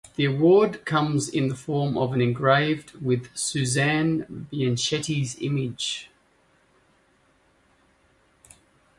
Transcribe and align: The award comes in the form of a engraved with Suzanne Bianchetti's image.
The 0.15 0.25
award 0.25 0.83
comes 0.83 1.29
in 1.29 1.47
the 1.49 1.55
form 1.55 1.95
of 1.95 2.11
a 2.13 2.19
engraved 2.19 2.95
with 3.05 3.27
Suzanne 3.37 4.47
Bianchetti's 4.51 5.37
image. 5.39 6.09